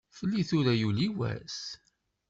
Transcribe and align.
Fell-i 0.17 0.41
tura 0.49 0.73
yuli 0.81 1.07
wass. 1.17 1.59